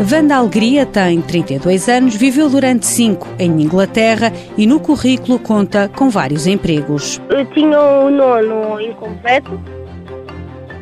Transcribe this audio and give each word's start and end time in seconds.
Wanda 0.00 0.36
Alegria 0.36 0.86
tem 0.86 1.20
32 1.20 1.86
anos, 1.90 2.14
viveu 2.16 2.48
durante 2.48 2.86
5 2.86 3.28
em 3.38 3.50
Inglaterra 3.60 4.32
e 4.56 4.66
no 4.66 4.80
currículo 4.80 5.38
conta 5.38 5.90
com 5.94 6.08
vários 6.08 6.46
empregos. 6.46 7.20
Eu 7.28 7.44
tinha 7.46 7.78
o 7.78 8.08
nono 8.10 8.80
incompleto 8.80 9.60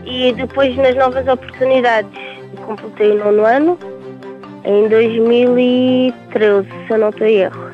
e 0.07 0.32
depois 0.34 0.76
nas 0.76 0.94
novas 0.94 1.26
oportunidades 1.26 2.12
completei 2.64 3.11
o 3.11 3.18
nono 3.18 3.44
ano 3.44 3.79
em 4.64 4.89
2013, 4.89 6.68
se 6.86 6.93
eu 6.93 6.98
não 6.98 7.08
estou 7.08 7.26
erro. 7.26 7.71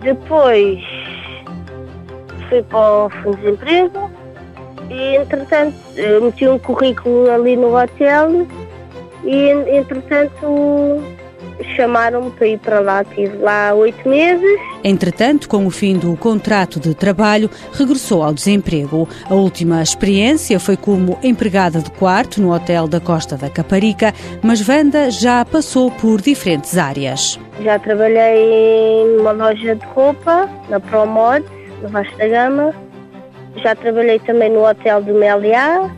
Depois 0.00 0.82
fui 2.48 2.62
para 2.64 3.06
o 3.06 3.10
Fundo 3.10 3.36
de 3.36 3.42
Desemprego 3.42 4.10
e 4.90 5.16
entretanto 5.18 5.76
meti 6.20 6.48
um 6.48 6.58
currículo 6.58 7.30
ali 7.30 7.54
no 7.54 7.76
hotel 7.76 8.44
e 9.24 9.76
entretanto 9.76 11.02
chamaram-me 11.76 12.30
para 12.30 12.46
ir 12.46 12.58
para 12.58 12.80
lá. 12.80 13.02
Estive 13.02 13.36
lá 13.38 13.74
oito 13.74 14.08
meses. 14.08 14.60
Entretanto, 14.84 15.48
com 15.48 15.66
o 15.66 15.70
fim 15.70 15.96
do 15.96 16.16
contrato 16.16 16.80
de 16.80 16.94
trabalho, 16.94 17.50
regressou 17.72 18.22
ao 18.22 18.32
desemprego. 18.32 19.08
A 19.28 19.34
última 19.34 19.82
experiência 19.82 20.58
foi 20.58 20.76
como 20.76 21.18
empregada 21.22 21.80
de 21.80 21.90
quarto 21.92 22.40
no 22.40 22.52
hotel 22.52 22.88
da 22.88 23.00
Costa 23.00 23.36
da 23.36 23.48
Caparica, 23.48 24.12
mas 24.42 24.66
Wanda 24.66 25.10
já 25.10 25.44
passou 25.44 25.90
por 25.90 26.20
diferentes 26.20 26.76
áreas. 26.76 27.38
Já 27.62 27.78
trabalhei 27.78 29.04
numa 29.16 29.32
loja 29.32 29.76
de 29.76 29.86
roupa, 29.86 30.48
na 30.68 30.80
Promod, 30.80 31.44
no 31.80 31.88
Vasco 31.88 32.16
da 32.18 32.26
Gama. 32.26 32.74
Já 33.56 33.76
trabalhei 33.76 34.18
também 34.20 34.50
no 34.50 34.66
hotel 34.66 35.02
do 35.02 35.14
Meliá, 35.14 35.90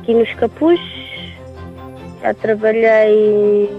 aqui 0.00 0.14
nos 0.14 0.32
Capuchos. 0.34 1.08
Já 2.20 2.34
trabalhei 2.34 3.70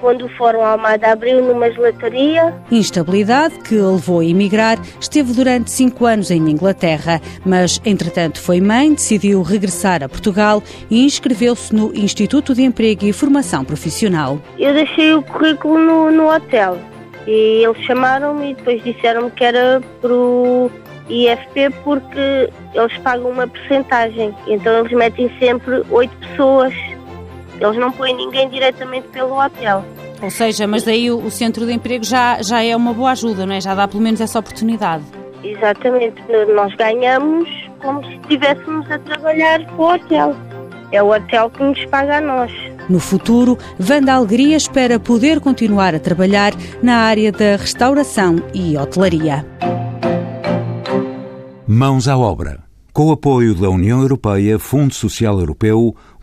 quando 0.00 0.24
o 0.24 0.28
Fórum 0.30 0.64
Almada 0.64 1.12
abriu 1.12 1.44
numa 1.44 1.70
gelataria. 1.70 2.54
Instabilidade 2.70 3.58
que 3.58 3.78
a 3.78 3.86
levou 3.86 4.20
a 4.20 4.24
emigrar, 4.24 4.78
esteve 4.98 5.32
durante 5.32 5.70
cinco 5.70 6.06
anos 6.06 6.30
em 6.30 6.38
Inglaterra, 6.50 7.20
mas 7.44 7.80
entretanto 7.84 8.40
foi 8.40 8.60
mãe, 8.60 8.94
decidiu 8.94 9.42
regressar 9.42 10.02
a 10.02 10.08
Portugal 10.08 10.62
e 10.90 11.04
inscreveu-se 11.04 11.74
no 11.74 11.94
Instituto 11.94 12.54
de 12.54 12.62
Emprego 12.62 13.04
e 13.04 13.12
Formação 13.12 13.64
Profissional. 13.64 14.40
Eu 14.58 14.72
deixei 14.72 15.14
o 15.14 15.22
currículo 15.22 15.78
no, 15.78 16.10
no 16.10 16.34
hotel 16.34 16.78
e 17.26 17.62
eles 17.64 17.78
chamaram-me 17.84 18.52
e 18.52 18.54
depois 18.54 18.82
disseram-me 18.82 19.30
que 19.30 19.44
era 19.44 19.80
para 20.00 20.12
o 20.12 20.70
IFP 21.08 21.70
porque 21.84 22.48
eles 22.74 22.96
pagam 22.98 23.30
uma 23.30 23.46
porcentagem, 23.46 24.34
então 24.46 24.78
eles 24.78 24.92
metem 24.92 25.30
sempre 25.38 25.82
oito 25.90 26.16
pessoas 26.28 26.72
eles 27.60 27.76
não 27.76 27.92
põem 27.92 28.16
ninguém 28.16 28.48
diretamente 28.48 29.06
pelo 29.08 29.38
hotel. 29.38 29.84
Ou 30.22 30.30
seja, 30.30 30.66
mas 30.66 30.82
daí 30.82 31.10
o, 31.10 31.18
o 31.18 31.30
centro 31.30 31.66
de 31.66 31.72
emprego 31.72 32.04
já, 32.04 32.42
já 32.42 32.62
é 32.62 32.74
uma 32.74 32.92
boa 32.92 33.12
ajuda, 33.12 33.46
não 33.46 33.54
é? 33.54 33.60
Já 33.60 33.74
dá 33.74 33.86
pelo 33.86 34.02
menos 34.02 34.20
essa 34.20 34.38
oportunidade. 34.38 35.04
Exatamente. 35.42 36.22
Nós 36.54 36.74
ganhamos 36.74 37.48
como 37.80 38.04
se 38.04 38.14
estivéssemos 38.16 38.90
a 38.90 38.98
trabalhar 38.98 39.64
para 39.64 39.76
o 39.76 39.94
hotel. 39.94 40.36
É 40.92 41.02
o 41.02 41.12
hotel 41.14 41.50
que 41.50 41.62
nos 41.62 41.84
paga 41.86 42.18
a 42.18 42.20
nós. 42.20 42.52
No 42.88 42.98
futuro, 42.98 43.56
Vanda 43.78 44.14
Alegria 44.14 44.56
espera 44.56 44.98
poder 44.98 45.40
continuar 45.40 45.94
a 45.94 46.00
trabalhar 46.00 46.52
na 46.82 46.96
área 46.96 47.30
da 47.30 47.56
restauração 47.56 48.36
e 48.52 48.76
hotelaria. 48.76 49.46
Mãos 51.66 52.08
à 52.08 52.18
obra. 52.18 52.64
Com 52.92 53.06
o 53.06 53.12
apoio 53.12 53.54
da 53.54 53.70
União 53.70 54.00
Europeia, 54.00 54.58
Fundo 54.58 54.92
Social 54.92 55.38
Europeu, 55.38 55.94